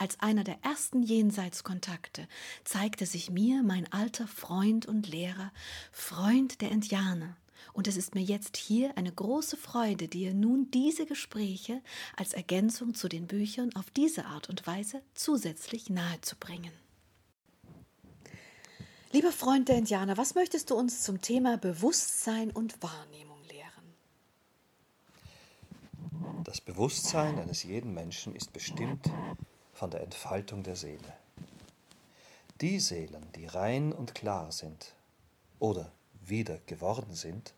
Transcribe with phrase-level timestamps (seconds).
[0.00, 2.26] Als einer der ersten Jenseitskontakte
[2.64, 5.52] zeigte sich mir mein alter Freund und Lehrer,
[5.92, 7.36] Freund der Indianer,
[7.74, 11.82] und es ist mir jetzt hier eine große Freude, dir nun diese Gespräche
[12.16, 16.72] als Ergänzung zu den Büchern auf diese Art und Weise zusätzlich nahezubringen.
[19.12, 23.94] Lieber Freund der Indianer, was möchtest du uns zum Thema Bewusstsein und Wahrnehmung lehren?
[26.44, 29.10] Das Bewusstsein eines jeden Menschen ist bestimmt
[29.80, 31.14] von der Entfaltung der Seele.
[32.60, 34.92] Die Seelen, die rein und klar sind
[35.58, 35.90] oder
[36.22, 37.54] wieder geworden sind,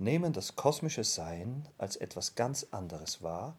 [0.00, 3.56] nehmen das kosmische Sein als etwas ganz anderes wahr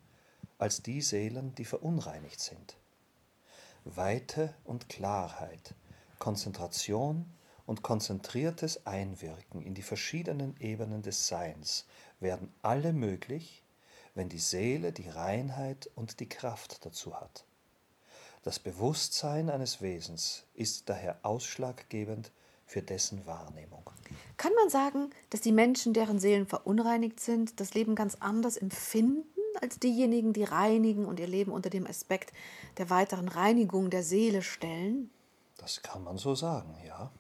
[0.58, 2.76] als die Seelen, die verunreinigt sind.
[3.86, 5.74] Weite und Klarheit,
[6.20, 7.32] Konzentration
[7.66, 11.86] und konzentriertes Einwirken in die verschiedenen Ebenen des Seins
[12.20, 13.64] werden alle möglich,
[14.14, 17.46] wenn die Seele die Reinheit und die Kraft dazu hat.
[18.48, 22.32] Das Bewusstsein eines Wesens ist daher ausschlaggebend
[22.66, 23.90] für dessen Wahrnehmung.
[24.38, 29.26] Kann man sagen, dass die Menschen, deren Seelen verunreinigt sind, das Leben ganz anders empfinden
[29.60, 32.32] als diejenigen, die reinigen und ihr Leben unter dem Aspekt
[32.78, 35.10] der weiteren Reinigung der Seele stellen?
[35.58, 37.12] Das kann man so sagen, ja.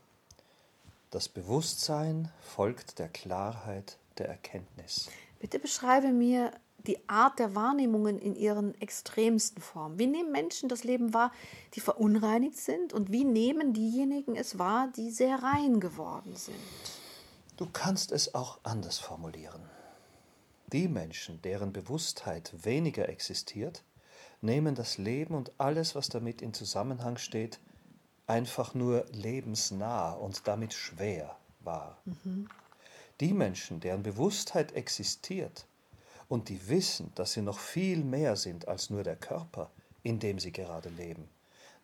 [1.11, 5.09] Das Bewusstsein folgt der Klarheit der Erkenntnis.
[5.41, 6.53] Bitte beschreibe mir
[6.87, 9.99] die Art der Wahrnehmungen in ihren extremsten Formen.
[9.99, 11.31] Wie nehmen Menschen das Leben wahr,
[11.73, 12.93] die verunreinigt sind?
[12.93, 16.55] Und wie nehmen diejenigen es wahr, die sehr rein geworden sind?
[17.57, 19.61] Du kannst es auch anders formulieren.
[20.67, 23.83] Die Menschen, deren Bewusstheit weniger existiert,
[24.41, 27.59] nehmen das Leben und alles, was damit in Zusammenhang steht,
[28.27, 31.97] einfach nur lebensnah und damit schwer wahr.
[32.05, 32.47] Mhm.
[33.19, 35.65] Die Menschen, deren Bewusstheit existiert,
[36.27, 39.71] und die wissen, dass sie noch viel mehr sind als nur der Körper,
[40.03, 41.29] in dem sie gerade leben,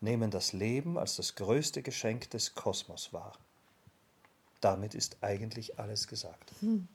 [0.00, 3.38] nehmen das Leben als das größte Geschenk des Kosmos wahr.
[4.60, 6.52] Damit ist eigentlich alles gesagt.
[6.60, 6.88] Hm.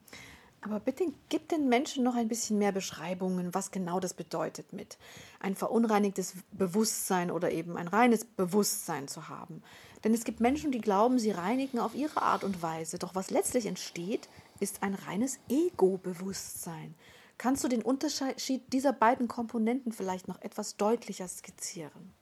[0.61, 4.97] Aber bitte gib den Menschen noch ein bisschen mehr Beschreibungen, was genau das bedeutet mit
[5.39, 9.63] ein verunreinigtes Bewusstsein oder eben ein reines Bewusstsein zu haben.
[10.03, 12.99] Denn es gibt Menschen, die glauben, sie reinigen auf ihre Art und Weise.
[12.99, 14.27] Doch was letztlich entsteht,
[14.59, 16.95] ist ein reines Ego-Bewusstsein.
[17.39, 22.13] Kannst du den Unterschied dieser beiden Komponenten vielleicht noch etwas deutlicher skizzieren?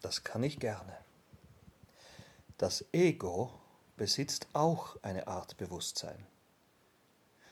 [0.00, 0.96] Das kann ich gerne.
[2.56, 3.52] Das Ego
[3.96, 6.24] besitzt auch eine Art Bewusstsein.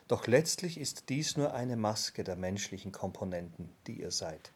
[0.07, 4.53] Doch letztlich ist dies nur eine Maske der menschlichen Komponenten, die ihr seid.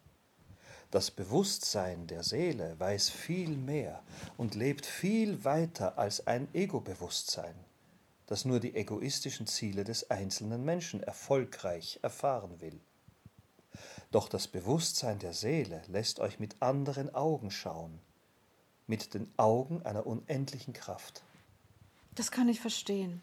[0.93, 4.05] Das Bewusstsein der Seele weiß viel mehr
[4.37, 7.57] und lebt viel weiter als ein Ego-Bewusstsein
[8.31, 12.81] das nur die egoistischen Ziele des einzelnen Menschen erfolgreich erfahren will.
[14.13, 17.99] Doch das Bewusstsein der Seele lässt euch mit anderen Augen schauen,
[18.87, 21.25] mit den Augen einer unendlichen Kraft.
[22.15, 23.21] Das kann ich verstehen.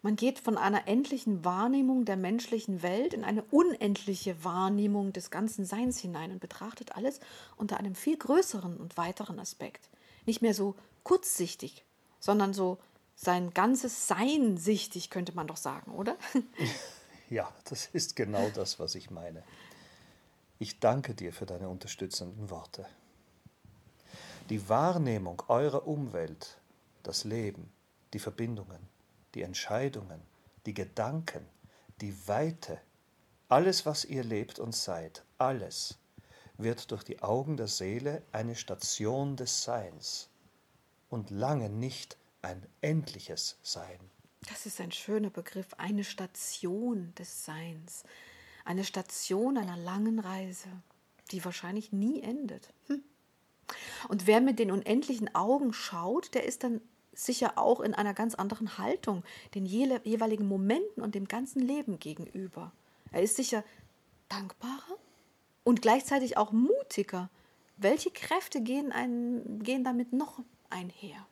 [0.00, 5.64] Man geht von einer endlichen Wahrnehmung der menschlichen Welt in eine unendliche Wahrnehmung des ganzen
[5.64, 7.18] Seins hinein und betrachtet alles
[7.56, 9.88] unter einem viel größeren und weiteren Aspekt.
[10.24, 11.84] Nicht mehr so kurzsichtig,
[12.20, 12.78] sondern so
[13.22, 16.16] sein ganzes Sein sichtig, könnte man doch sagen, oder?
[17.28, 19.44] Ja, das ist genau das, was ich meine.
[20.58, 22.84] Ich danke dir für deine unterstützenden Worte.
[24.48, 26.58] Die Wahrnehmung eurer Umwelt,
[27.04, 27.72] das Leben,
[28.14, 28.80] die Verbindungen,
[29.36, 30.20] die Entscheidungen,
[30.66, 31.46] die Gedanken,
[32.00, 32.80] die Weite,
[33.48, 35.98] alles, was ihr lebt und seid, alles
[36.58, 40.28] wird durch die Augen der Seele eine Station des Seins
[41.10, 43.98] und lange nicht ein endliches Sein.
[44.48, 48.04] Das ist ein schöner Begriff, eine Station des Seins,
[48.64, 50.68] eine Station einer langen Reise,
[51.30, 52.72] die wahrscheinlich nie endet.
[52.86, 53.02] Hm.
[54.08, 56.80] Und wer mit den unendlichen Augen schaut, der ist dann
[57.12, 59.22] sicher auch in einer ganz anderen Haltung
[59.54, 62.72] den jeweiligen Momenten und dem ganzen Leben gegenüber.
[63.12, 63.64] Er ist sicher
[64.28, 64.96] dankbarer
[65.64, 67.28] und gleichzeitig auch mutiger.
[67.76, 70.40] Welche Kräfte gehen, ein, gehen damit noch
[70.70, 71.26] einher?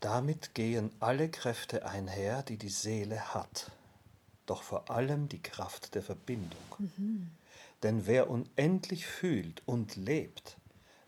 [0.00, 3.70] Damit gehen alle Kräfte einher, die die Seele hat,
[4.44, 6.60] doch vor allem die Kraft der Verbindung.
[6.78, 7.30] Mhm.
[7.82, 10.56] Denn wer unendlich fühlt und lebt,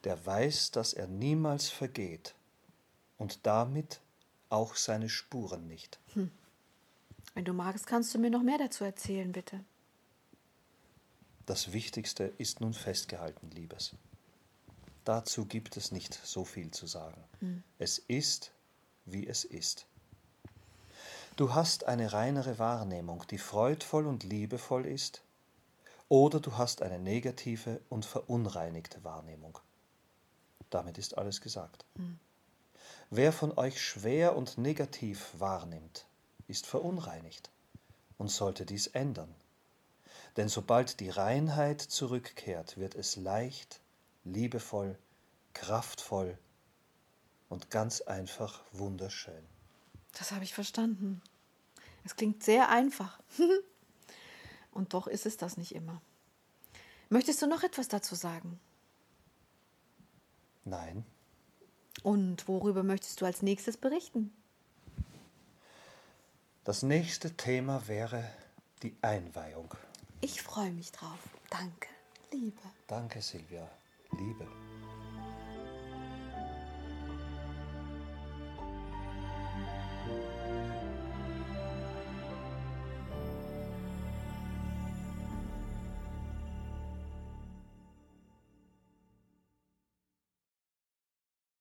[0.04, 2.34] der weiß, dass er niemals vergeht
[3.16, 4.00] und damit
[4.48, 5.98] auch seine Spuren nicht.
[6.14, 6.30] Hm.
[7.34, 9.60] Wenn du magst, kannst du mir noch mehr dazu erzählen, bitte.
[11.46, 13.94] Das Wichtigste ist nun festgehalten, Liebes.
[15.04, 17.22] Dazu gibt es nicht so viel zu sagen.
[17.40, 17.62] Hm.
[17.78, 18.52] Es ist,
[19.12, 19.86] wie es ist.
[21.36, 25.22] Du hast eine reinere Wahrnehmung, die freudvoll und liebevoll ist,
[26.08, 29.58] oder du hast eine negative und verunreinigte Wahrnehmung.
[30.70, 31.84] Damit ist alles gesagt.
[31.94, 32.18] Mhm.
[33.10, 36.06] Wer von euch schwer und negativ wahrnimmt,
[36.46, 37.50] ist verunreinigt
[38.18, 39.34] und sollte dies ändern.
[40.36, 43.80] Denn sobald die Reinheit zurückkehrt, wird es leicht,
[44.24, 44.98] liebevoll,
[45.54, 46.36] kraftvoll
[47.48, 49.44] und ganz einfach wunderschön.
[50.18, 51.22] Das habe ich verstanden.
[52.04, 53.18] Es klingt sehr einfach.
[54.72, 56.00] und doch ist es das nicht immer.
[57.08, 58.60] Möchtest du noch etwas dazu sagen?
[60.64, 61.04] Nein.
[62.02, 64.32] Und worüber möchtest du als nächstes berichten?
[66.64, 68.30] Das nächste Thema wäre
[68.82, 69.74] die Einweihung.
[70.20, 71.18] Ich freue mich drauf.
[71.50, 71.88] Danke,
[72.30, 72.60] Liebe.
[72.86, 73.68] Danke, Silvia.
[74.12, 74.46] Liebe.